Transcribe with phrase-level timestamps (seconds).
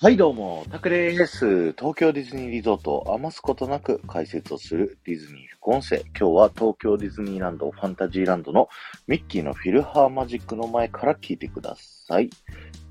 [0.00, 1.72] はいどうも、タクです。
[1.72, 6.04] 東京ディズニーリゾートを余すことなく解説をするディズニー副音声。
[6.16, 8.68] 今日は東京ディズニーランドファンタジーランドの
[9.08, 12.30] ミッキーのフィルハーマジックの前から聞いてください。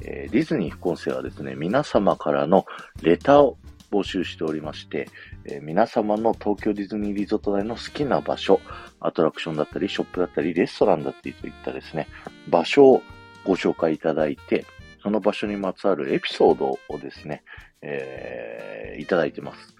[0.01, 2.65] えー、ディズニー副音声はですね、皆様からの
[3.01, 3.57] レターを
[3.89, 5.07] 募集しておりまして、
[5.45, 8.59] えー、皆様の東京ディズニーリゾート内の好きな場所、
[8.99, 12.09] アトラクションだったり、ショップだったり、レストランだったりといったですね、
[12.49, 13.01] 場所を
[13.45, 14.65] ご紹介いただいて、
[15.01, 17.43] その場所にまつわるエピソードをですね、
[17.81, 19.75] えー、いただいてます。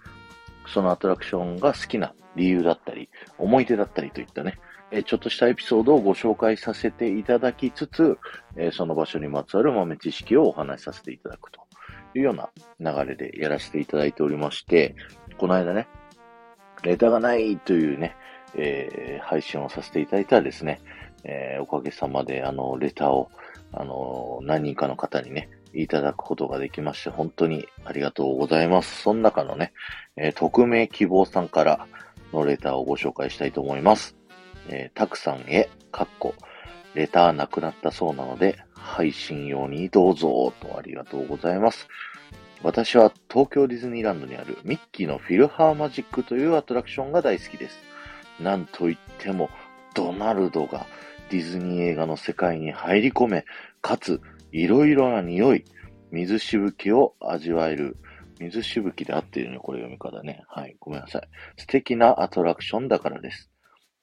[0.67, 4.59] そのアトラクションが好きな理由だったり、思い出だったりといったね、
[4.91, 8.17] えちょっとしたエピソードをご紹介させていただきつつ、
[8.55, 11.61] えその場所にまつわる豆知識をお話しさせていただくと
[12.15, 14.95] いうような流れでやらせていただいておりまして、
[15.37, 15.87] この間ね、
[16.83, 18.15] レターがないというね、
[18.55, 20.79] えー、配信をさせていただいたらですね、
[21.23, 23.29] えー、おかげさまで、あの、レターを
[23.73, 29.03] あの、何人かの方にね、いただくことができまして、本当にありがとうございます。
[29.03, 29.73] その中のね、
[30.15, 31.87] えー、匿名希望さんから
[32.33, 34.15] のレターをご紹介したいと思います。
[34.69, 36.33] えー、たくさんへ、かっこ、
[36.93, 41.87] レターなくなったそうなので、配信用にどうぞ、とありがとうございます。
[42.63, 47.77] 私は東京ディズニーランドにあるミッキーのフィルハーマジックというアトラクションが大好きです。
[48.39, 49.49] なんといっても、
[49.93, 50.85] ドナルドが
[51.29, 53.45] ディズニー映画の世界に入り込め、
[53.81, 55.65] かつ、いろいろな匂い、
[56.11, 57.97] 水しぶきを味わえる。
[58.39, 60.43] 水しぶきで合っているね、これ読み方ね。
[60.47, 61.27] はい、ごめんなさい。
[61.57, 63.49] 素敵なアトラクションだからです。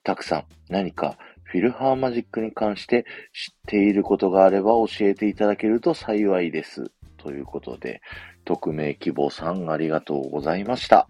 [0.03, 6.91] たくさん何かフィルハーマジックに関して知っていることがあれば教えていただけると幸いです。
[7.17, 8.01] ということで、
[8.43, 11.07] 匿名希望さんありがとうございました。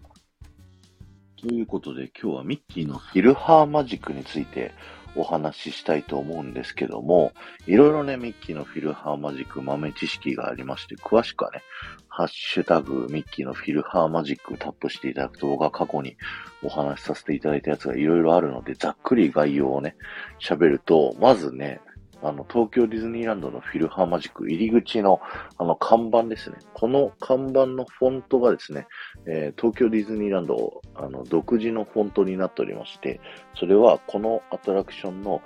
[1.38, 4.72] ということで今日はミッキーのフィルハーマジックについて
[5.16, 7.32] お話ししたいと思うんですけども、
[7.66, 11.62] いろいろね、ミッキーのフィルハーマジック豆知識がありまして、詳しくはね、
[12.08, 16.16] ハッシュタグミッキーのフィルハーマジックタップしていただくと、僕は過去に
[16.62, 19.96] お話しさせていただいたやつがいろいろあるので、ざっくり概要をね、
[20.40, 21.80] 喋ると、まずね、
[22.26, 25.20] あの、東京ディズニーランドのフィルハーマジック入り口の、
[25.58, 26.56] あの、看板ですね。
[26.74, 28.86] この看板のフォントがですね、
[29.26, 33.20] えー、東京ディズニーランド、あの、独自のフォントになっておりまして、
[33.54, 35.40] それはこのアトラクションの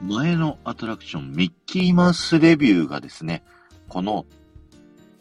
[0.00, 3.42] 前のアトラクション、ミッキーマウスレビューがですね、
[3.88, 4.26] この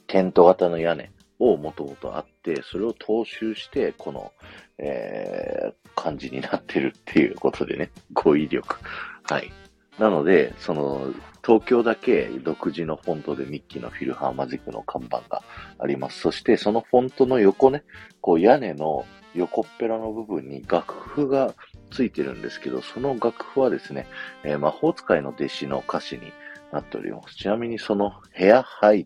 [0.07, 4.33] テント型の屋根をもともとあって、それを踏襲して、この、
[4.77, 8.77] えー、感じになってるっていうことでね、語彙力。
[9.23, 9.51] はい。
[9.99, 11.13] なので、その、
[11.45, 15.43] 東京だけ独自のフォントでミッキーのフィルハーマジックの看板が
[15.77, 16.19] あります。
[16.19, 17.83] そしてそのフォントの横ね、
[18.19, 19.05] こう屋根の
[19.35, 21.53] 横っぺらの部分に楽譜が
[21.91, 24.07] ついてるんですけど、その楽譜はですね、
[24.43, 26.33] えー、魔法使いの弟子の歌詞に
[26.71, 27.35] なっております。
[27.35, 29.05] ちなみにその部屋入っ、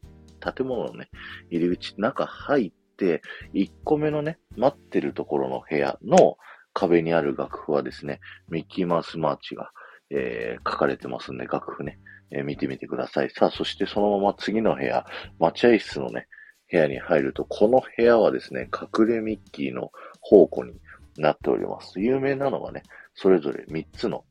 [0.54, 1.10] 建物のね、
[1.50, 3.22] 入り口、中入って、
[3.54, 6.38] 1個目のね、待ってるところの部屋の
[6.74, 9.72] 壁にある楽譜はですね、ミッキーマウスマーチが
[10.12, 12.00] えー、書かれてますんで、楽譜ね、
[12.32, 13.30] えー、見てみてください。
[13.32, 15.06] さあ、そしてそのまま次の部屋、
[15.40, 16.28] 待合室のね、
[16.72, 19.92] 部屋に入ると、この部屋はですね、隠れミッキーの
[20.24, 20.74] 宝庫に
[21.18, 22.00] なっております。
[22.00, 22.84] 有名なのがね、
[23.16, 24.24] それぞれ3つの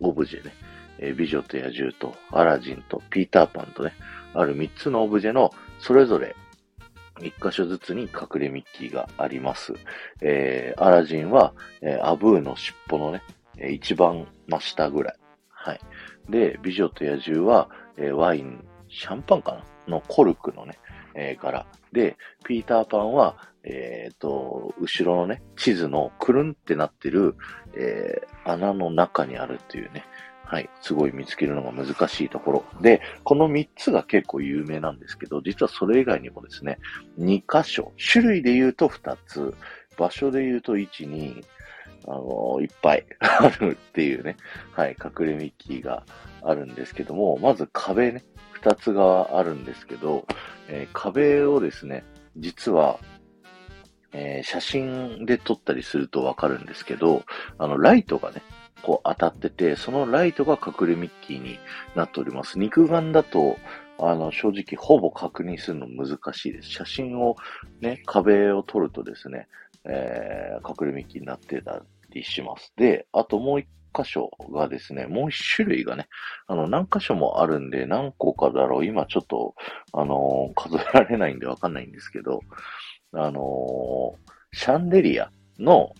[0.00, 0.52] オブジェね、
[0.98, 3.94] えー、美女と野獣とアラジンとピーターパンとね、
[4.34, 6.34] ある3つのオブジェのそれぞれ
[7.20, 9.74] 1箇所ずつに隠れミッキーがあります。
[10.20, 13.22] えー、アラジンは、えー、アブーの尻尾のね、
[13.70, 15.21] 一番真下ぐらい。
[15.64, 15.80] はい。
[16.28, 20.78] で、美女と野獣は、えー、ワイン、シャンパンかなのコルクのね、
[21.14, 21.66] えー、柄。
[21.92, 27.36] で、ピーターパンは、えっ、ー、と、後ろのね、地図のくるんってなってる、
[27.76, 30.04] えー、穴の中にあるっていうね、
[30.44, 32.64] はい、すごい見つけるのが難しいところ。
[32.80, 36.78] で、この3つが結構有名なんですけど、実はそれ以外にもですね、
[37.18, 39.54] 2箇所、種類で言うと2つ、
[39.96, 41.44] 場所で言うと1、2、
[42.06, 44.36] あの、いっぱい あるっていうね、
[44.72, 46.04] はい、隠れミッキーが
[46.42, 50.26] あるんですけども、まず壁ね、二つがあるんですけど、
[50.68, 52.04] えー、壁をですね、
[52.36, 52.98] 実は、
[54.12, 57.24] えー、写真で撮ったりするとわかるんですけど、
[57.58, 58.42] あの、ライトがね、
[58.82, 61.58] こう当たってて、そのライトが隠れミッキーに
[61.94, 62.58] なっております。
[62.58, 63.56] 肉眼だと、
[63.98, 66.70] あの、正直ほぼ確認するの難しいです。
[66.70, 67.36] 写真を
[67.80, 69.46] ね、壁を撮るとですね、
[69.84, 71.82] えー、隠れミッキーになってた
[72.12, 72.72] りします。
[72.76, 76.08] で、あともう一箇所がですね、もう一種類がね、
[76.46, 79.54] あの、何箇所もあるんで、何個かだろう、今ちょっと、
[79.92, 82.40] あのー、数えられないんでわかんないんですけど、
[83.12, 85.94] あのー、シャンデリアの、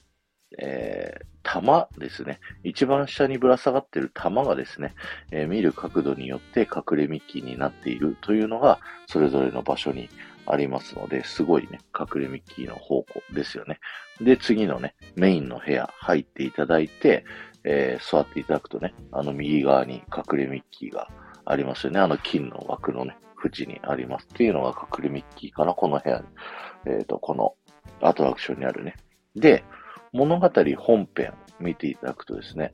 [0.58, 2.40] えー、玉ですね。
[2.62, 4.94] 一番下にぶら下がってる玉がですね、
[5.30, 10.08] えー、見る角度によって隠れミッキーになっているというのが、それぞれの場所に
[10.46, 13.78] ありますので、すごいね、隠れミッキーの方向ですよね。
[14.20, 17.24] で、次のね、メインの部屋入っていただいて、
[17.64, 21.08] えー、座っていただくとね、あの右側に隠れミッキーが
[21.44, 22.00] ありますよね。
[22.00, 26.24] あの金の枠のね、縁にありますっていうのが隠れミッキーかな、この部屋に。
[26.86, 27.54] えっ、ー、と、この
[28.00, 28.96] アトラクションにあるね。
[29.36, 29.64] で、
[30.12, 32.72] 物語本編見ていただくとですね、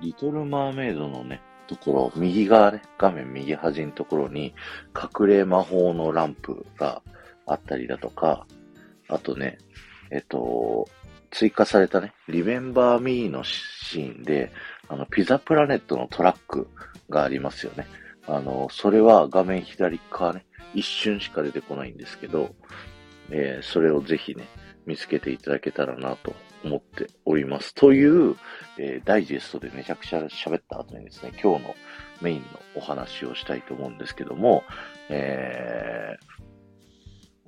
[0.00, 4.54] リトルマーメイドのね、ところ、右側ね、画面右端のところに、
[4.96, 7.00] 隠れ魔法のランプが
[7.46, 8.44] あったりだとか、
[9.08, 9.58] あとね、
[10.10, 10.88] えっと、
[11.30, 14.50] 追加されたね、リメンバーミーのシーンで、
[14.88, 16.66] あの、ピザプラネットのトラック
[17.08, 17.86] がありますよね。
[18.26, 20.44] あの、それは画面左側ね、
[20.74, 22.52] 一瞬しか出てこないんですけど、
[23.30, 24.48] えー、それをぜひね、
[24.86, 26.34] 見つけていただけたらなと
[26.64, 27.74] 思っております。
[27.74, 28.36] という、
[28.78, 31.74] えー、ダイジェストでめちゃくちゃ喋った後にですね、今日の
[32.20, 32.46] メインの
[32.76, 34.62] お話をしたいと思うんですけども、
[35.08, 36.16] え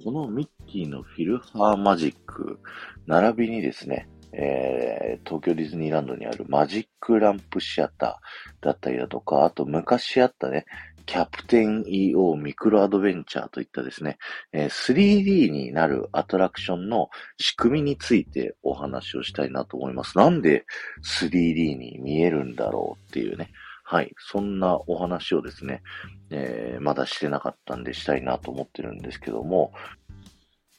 [0.01, 2.59] ー、このミッキーのフィルハーマジック、
[3.07, 10.65] 並びにですね、えー、東京ディズニーランドにあるマジックランプシアターだったりだとか、あと昔あったね、
[11.07, 14.19] キャプテン EO ミクロアドベンチャーといったですね、
[14.53, 20.19] え 3D になるアトラクションの仕組みについてお話をしたいなと思います。
[20.19, 20.65] なんで
[21.05, 23.51] 3D に見えるんだろうっていうね。
[23.85, 24.15] はい。
[24.19, 25.83] そんなお話をですね、
[26.31, 29.73] えー、まだしてなかったんでしたいなと思ってるんですけども、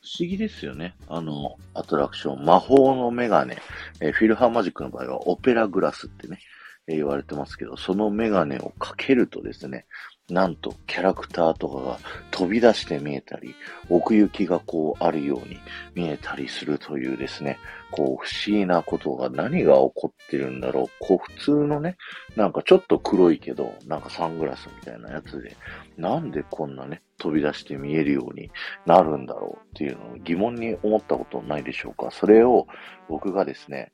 [0.02, 0.96] 不思議ですよね。
[1.08, 3.58] あの、アトラクション、魔法のメガネ、
[4.02, 6.40] えー、フィルハーマジックの場合はオペラグラスってね、
[6.88, 9.86] 言われてますけど、そのメガネをかけるとですね、
[10.30, 12.00] なんとキャラクターとかが
[12.32, 13.56] 飛び出して見えたり、
[13.90, 15.60] 奥行きがこうあるように
[15.96, 17.60] 見えたりするというですね、
[17.92, 20.86] こう不思議なことが何が起こってるんだろう。
[21.00, 21.98] こう普通のね、
[22.36, 25.56] なんかちょっと黒いけど、なんかサングラスみたいなやつで、
[25.98, 28.50] なんでこんなね、飛び出して見えるように
[28.86, 32.12] なるんだろうっていうのを疑問に思ったことないでしょうか。
[32.12, 32.68] それを
[33.10, 33.92] 僕がですね、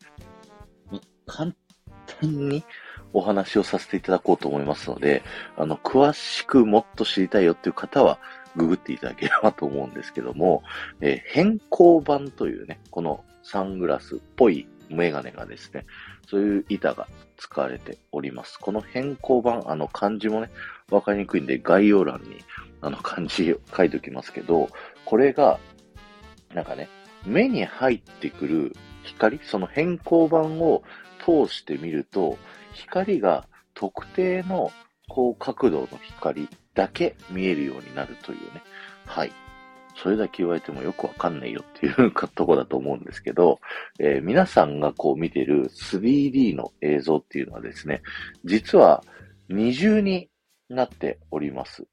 [1.26, 1.54] 簡
[2.22, 2.64] 単に
[3.14, 5.24] お話をさせていただこうと思いますので、
[5.58, 8.20] あの、詳しくもっと知りたいよっていう方は、
[8.56, 10.64] ググっていただければと思うんですけども、
[11.02, 15.86] えー、変更版というね、このサングラスっぽいメガネがですね、
[16.28, 17.08] そういう板が
[17.38, 18.60] 使われております。
[18.60, 20.50] この変更版、あの漢字もね、
[20.90, 22.44] わかりにくいんで概要欄に
[22.82, 24.70] あの漢字を書いておきますけど、
[25.06, 25.60] これが、
[26.54, 26.90] なんかね、
[27.26, 30.84] 目に入ってくる光、その変更版を
[31.20, 32.38] 通してみると、
[32.74, 34.72] 光が特定の
[35.08, 38.62] 高角度の光だけ見えるようになるというね。
[39.06, 39.32] はい。
[40.02, 43.60] それだけ言われてもよくわかんないよっていうとこだと思うんですけど、
[44.00, 48.02] えー、皆さんがこう見てる 3D の映像っていうのはですね、
[48.46, 49.04] 実は
[49.50, 50.30] 二重に
[50.70, 51.86] なっております。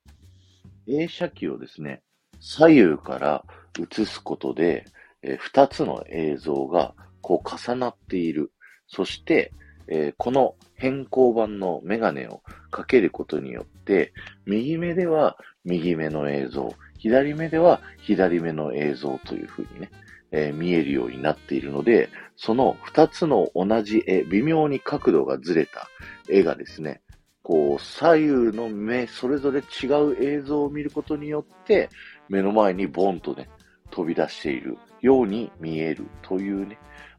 [0.86, 2.02] 映写機をですね、
[2.38, 3.44] 左右から
[3.80, 4.84] 映すことで、
[5.22, 8.52] えー、2つの映像がこう重なっている。
[8.88, 9.52] そして、
[9.88, 14.12] えー、この変更版のメガネをかけることによって、
[14.44, 19.90] 右目では右目の映像、左目では左目の映像というふうにね、
[20.32, 25.88] えー、見えるようになっているので、その二つの同じ絵、微妙に角度がずれた
[26.28, 27.00] 絵がですね、
[27.42, 31.90] こう、左右の目、それぞれ違う映像を見ることによって、
[32.28, 33.48] 目の前にボンとね、
[33.90, 36.76] 飛び出しているように見えるというね、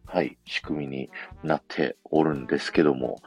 [0.08, 1.10] はい、仕組みに
[1.44, 3.22] なっておるんですけども、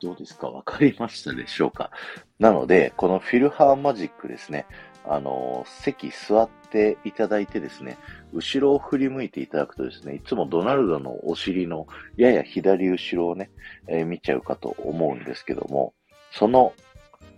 [0.00, 0.48] どうですか？
[0.48, 1.90] わかりましたでしょうか？
[2.38, 4.64] なので、このフィルハーマジックですね、
[5.04, 7.98] あの、席座っていただいてですね、
[8.32, 13.50] 後ろを振り向いていただくとですね、いつもドナルドのお尻のやや左後ろをね、
[13.88, 15.92] えー、見ちゃうかと思うんですけども、
[16.32, 16.72] その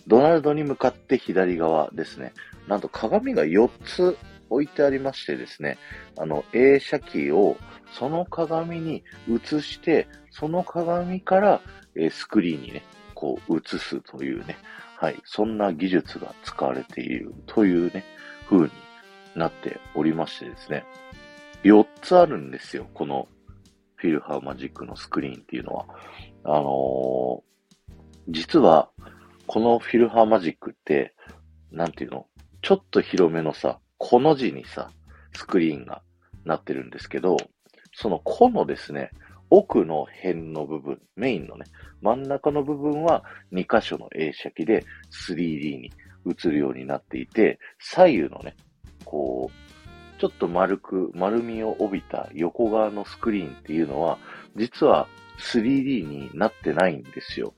[0.07, 2.33] ドナルドに向かって左側ですね、
[2.69, 4.17] なんと鏡が4つ
[4.50, 5.78] 置いてありましてですね、
[6.19, 7.57] あの、映写機を
[7.92, 11.61] その鏡に映して、その鏡から、
[12.11, 12.83] スクリーンにね、
[13.14, 14.57] こう映すというね、
[14.97, 18.04] はい、そんな技術が使われているというね、
[18.49, 18.71] 風に
[19.35, 20.85] なっておりましてですね、
[21.64, 23.28] 4つあるんですよ、この
[23.97, 25.87] フィルハーマジックのスクリーンっていうのは。
[26.45, 27.42] あのー、
[28.28, 28.88] 実は、
[29.47, 31.14] このフィルハーマジックって、
[31.71, 32.26] なんていうの
[32.62, 34.90] ちょっと広めのさ、この字にさ、
[35.35, 36.00] スクリーンが
[36.47, 37.37] なってるんですけど、
[37.92, 39.11] その個のですね、
[39.50, 41.66] 奥の辺の部分、メインのね、
[42.00, 44.87] 真ん中の部分は2箇所の映写機で
[45.28, 45.92] 3D に
[46.26, 48.57] 映るようになっていて、左右のね、
[49.04, 54.19] こう、ちょっと丸く、丸みを帯びた横側のスクリーンっていうのは、
[54.57, 55.09] 実は
[55.52, 57.52] 3D になってないんですよ。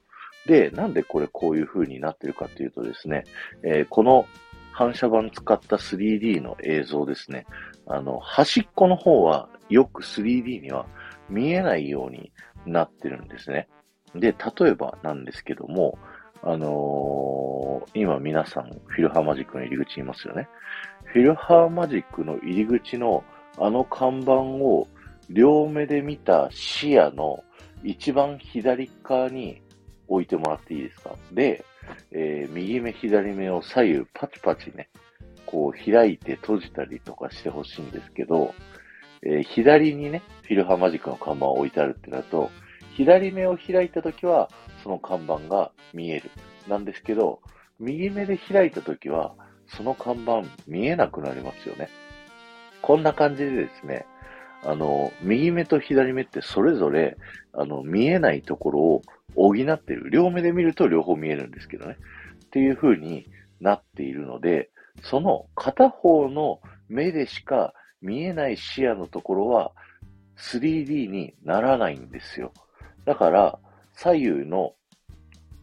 [0.46, 3.22] で、なんでこれこういう風になってるかっていうとですね、
[3.64, 4.26] えー、この
[4.72, 7.46] 反射板使った 3D の映像ですね。
[7.86, 10.86] あの、端っこの方はよく 3D には
[11.28, 12.32] 見えないように
[12.66, 13.68] なってるんですね。
[14.14, 15.98] で、例えばなんですけども、
[16.42, 20.48] あのー、今皆さんフィルハーマジックの入り口にいますよね。
[21.04, 23.22] フィルハーマジックの入り口の
[23.58, 24.88] あの看板を
[25.28, 27.44] 両目で見た視野の
[27.84, 29.62] 一番左側に
[30.08, 31.10] 置いてもらっていいですか？
[31.32, 31.64] で、
[32.10, 34.88] えー、右目、左目を左右パチパチね、
[35.46, 38.54] こう開いて閉じたりとかしてほしいんですけど、
[39.22, 42.50] えー、左にね、フィルハーマジックの看板を置いてあるってなると、
[42.96, 44.50] 左目を開いたときは、
[44.82, 46.30] その看板が見える。
[46.68, 47.40] なんですけど、
[47.80, 49.34] 右目で開いたときは、
[49.66, 51.88] その看板見えなくなりますよね。
[52.82, 54.06] こんな感じでですね、
[54.64, 57.16] あの、右目と左目ってそれぞれ、
[57.52, 59.02] あの、見えないところを
[59.34, 60.10] 補ってる。
[60.10, 61.96] 両目で見ると両方見えるんですけどね。
[62.44, 63.26] っていう風に
[63.60, 64.70] なっているので、
[65.02, 69.72] その片方の目でしか見えない視野のところは
[70.36, 72.52] 3D にならないんですよ。
[73.04, 73.58] だから、
[73.94, 74.74] 左右の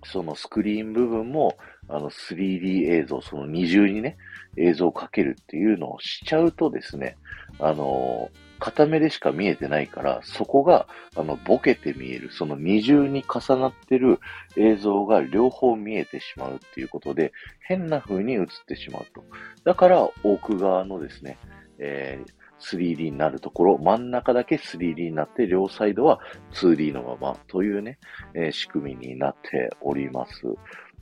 [0.05, 4.17] そのスクリーン部分も、あの 3D 映像、その二重にね、
[4.57, 7.17] 映像をかけるっていうのをしちゃうとですね、
[7.59, 8.29] あの
[8.59, 14.19] 片目でしか見えてないから、そこが、あの、ボケて見える、その二重に重なってる
[14.57, 19.23] 映像が両方見えてしまうっていうことで、変な風に映ってしまうと。
[19.63, 21.37] だから、奥側のですね、
[21.79, 26.19] えー 3D になるところ、真ん中だけ 3D になって、両サイドは
[26.53, 27.99] 2D のままというね、
[28.33, 30.43] えー、仕組みになっております。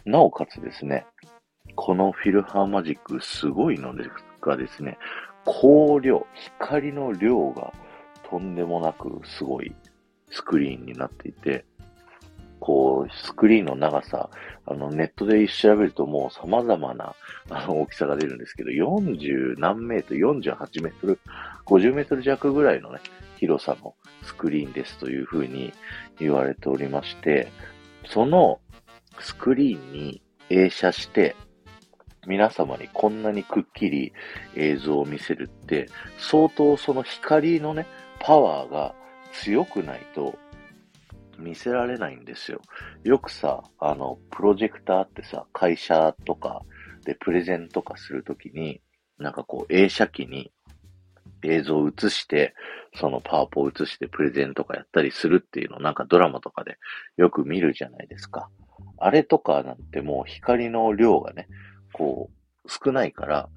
[0.05, 1.05] なおかつですね、
[1.75, 4.09] このフィルハーマジックすごいのです
[4.41, 4.97] がですね、
[5.47, 6.27] 光量、
[6.59, 7.73] 光の量が
[8.29, 9.73] とんでもなくすごい
[10.29, 11.65] スクリーンになっていて、
[12.59, 14.29] こう、スクリーンの長さ、
[14.65, 17.15] あの、ネットで調べるともう様々な、
[17.49, 21.19] あの、大きさが出るんですけど、40何メートル、48メートル、
[21.65, 22.99] 50メートル弱ぐらいのね、
[23.37, 25.71] 広さのスクリーンですというふうに
[26.19, 27.47] 言われておりまして、
[28.07, 28.59] その
[29.19, 31.35] スクリーンに映写して、
[32.27, 34.13] 皆様にこんなにくっきり
[34.55, 35.87] 映像を見せるって、
[36.19, 37.87] 相当その光のね、
[38.19, 38.93] パワーが
[39.31, 40.35] 強くないと
[41.37, 42.61] 見せられないんですよ。
[43.03, 46.61] よくさ、あの、プロジェクターってさ、会社とか
[47.05, 48.81] でプレゼンとかするときに、
[49.17, 50.51] なんかこう映写機に
[51.43, 52.53] 映像を映して、
[52.95, 56.77] そのパワポを映してプレゼンとかやったりするっていうのをなんかドラマとかで
[57.15, 58.49] よく見るじゃないですか。
[58.97, 61.47] あれとかなんてもう光の量がね、
[61.97, 62.29] こ
[62.65, 63.49] う、少ないから、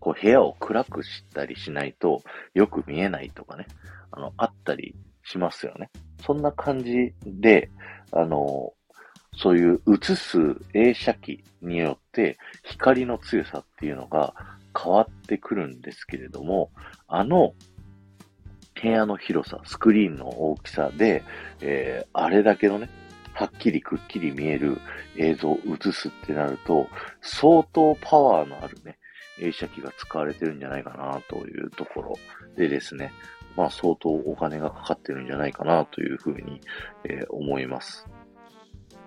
[0.00, 2.22] こう部屋を暗くしたりしないと
[2.54, 3.66] よく見えないとかね、
[4.12, 5.90] あの、あったりしますよね。
[6.24, 7.70] そんな感じで、
[8.12, 8.72] あの、
[9.34, 10.38] そういう映す
[10.74, 14.34] 映写機によって光の強さっていうのが
[14.76, 16.70] 変わってくるんですけれども、
[17.06, 17.54] あの
[18.80, 21.22] 部屋の広さ、スクリーンの大きさで、
[21.60, 22.88] えー、あれだけのね、
[23.38, 24.80] はっきりくっきり見える
[25.16, 26.88] 映像を映すってなると、
[27.22, 28.98] 相当パワーのあるね、
[29.38, 32.18] 映写機が使われてるんじゃないかなというところ
[32.56, 33.12] でですね、
[33.56, 36.60] まあ相当お金がかかってるんじゃないかなというふうに、
[37.04, 38.08] えー、思います。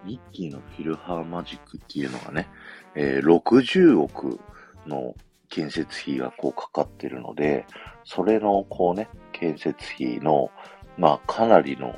[0.06, 2.48] ミッキーのフィルハーマジックっていうのがね、
[2.96, 4.40] えー、60億
[4.88, 5.14] の
[5.50, 7.66] 建設費がこうかかってるので、
[8.06, 10.52] それのこうね、建設費の、
[10.98, 11.94] まあかなりの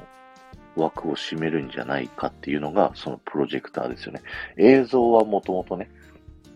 [0.76, 4.22] 枠を占めるんじゃないかっていうのが、そのプロジェクターですよね。
[4.58, 5.90] 映像はもともとね、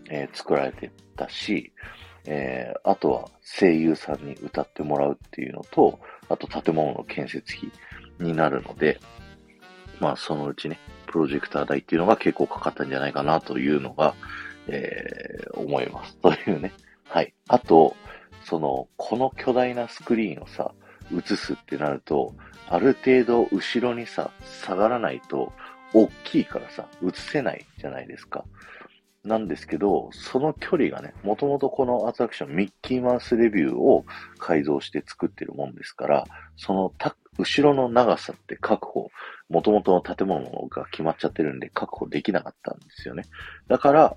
[0.09, 1.71] えー、作られてたし、
[2.25, 7.71] えー、あとは声優さんに歌ってもらうっていうのと、あと建物の建設費
[8.19, 8.99] になるので、
[9.99, 14.13] まあそのうちね、プロジェクター代っていうのが結構かかったんじゃないかなというのが、
[14.67, 16.17] えー、思います。
[16.17, 16.73] というね。
[17.05, 17.33] はい。
[17.47, 17.95] あと、
[18.43, 20.73] その、この巨大なスクリーンをさ、
[21.11, 22.33] 映すってなると、
[22.69, 24.31] ある程度後ろにさ、
[24.63, 25.53] 下がらないと、
[25.93, 28.43] 大きいからさ、映せないじゃないですか。
[29.23, 34.05] なんですけど、その距離がね、もともとこのアトラクション、ミッキーマウスレビューを
[34.37, 39.09] 改造して作ってるもんですから、そのた、後ろの長さって確保、
[39.49, 43.23] もともとの建物が決まっちゃってるんで確保できなかったんですよね。
[43.67, 44.15] だから、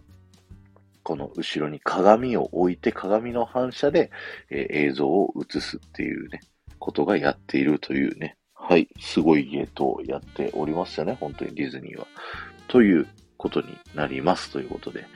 [1.02, 4.10] この後ろに鏡を置いて鏡の反射で、
[4.50, 6.40] えー、映像を映すっていうね、
[6.80, 12.06] ことがやっているというね、はい、すごいゲートをやっておりますよね、本当にディズニーは。
[12.66, 13.06] という
[13.36, 15.06] ことになりますということで、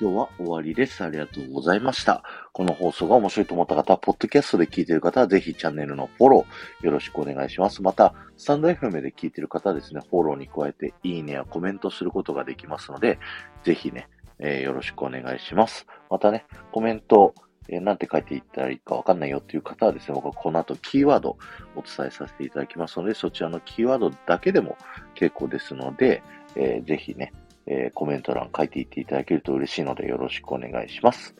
[0.00, 1.04] 今日は終わりです。
[1.04, 2.22] ありがとうございました。
[2.52, 7.82] この放送が面白いと思った方は、ポッドキャストで聞いている方は、ぜひチャンネルのフォローよろしくお願いします。
[7.82, 13.18] また、スタンド FM で聞いている方はですね、フォローに加えて、いいねやコメントすることができますので、
[13.62, 14.08] ぜひね、
[14.38, 15.86] えー、よろしくお願いします。
[16.08, 17.34] またね、コメント、
[17.70, 21.38] えー、なんて書いていったらいいかわかんないよっていう方はですね、僕はこの後キーワード
[21.76, 24.76] お伝えさせていただきますので、そちらのキーワードだけでも
[25.14, 26.22] 結構ですので、
[26.56, 27.32] えー、ぜひね、
[27.66, 31.34] えー、コメント欄書いていっていただけると嬉しいのでよろしくお願いします。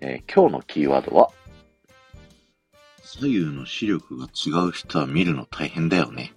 [0.00, 1.30] えー、今日のキーワードは、
[3.02, 6.32] 左右の視力が違う人は見るの大変だよね。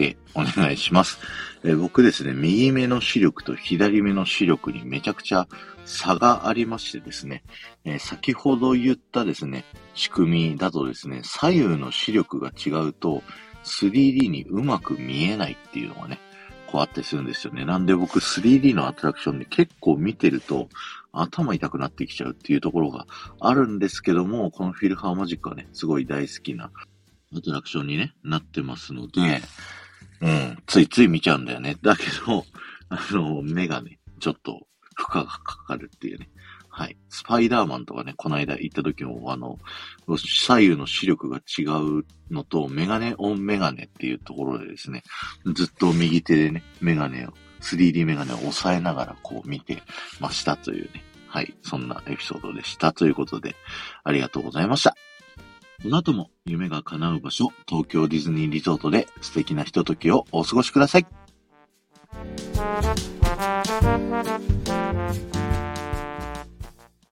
[0.00, 1.18] で、お願いします。
[1.62, 5.46] え、僕ですね、右目の視力と左目の視力にめちゃくちゃ
[5.84, 7.42] 差がありましてですね、
[7.84, 13.22] え、先ほど言ったですね、仕組みだとですね、左右の視力が違うと
[13.64, 16.18] 3D にうまく見えないっていうのがね、
[16.66, 17.66] こうあったりするんですよね。
[17.66, 20.70] なんで僕 3D のアトラクションで結構見てると
[21.12, 23.06] 頭痛くなってきちゃうっていうところが
[23.38, 26.70] あるんですけども、このフィルハーマジックはね、すごい大好きな
[27.36, 29.40] アトラクションに、ね、なってますので、
[30.20, 31.76] うん、ついつい見ちゃうんだよね。
[31.82, 32.44] だけど、
[32.90, 36.28] あの、目がね、ちょっと負荷がかかるっていうね。
[36.68, 36.96] はい。
[37.08, 39.58] スパイダーマンとかね、この間行った時も、あの、
[40.16, 45.02] 左右の視力が違うのと、メガネオンメガネっていうところでですね、
[45.54, 49.82] ずっと右手でね、メガネを、3D メガネを押さえながらこう見て
[50.20, 51.04] ましたというね。
[51.26, 51.54] はい。
[51.62, 53.56] そんなエピソードでしたということで、
[54.04, 54.94] ありがとうございました。
[55.82, 61.06] この後も夢が叶う場所、東京ディズニーリゾートで素敵なひとときをお過ごしください。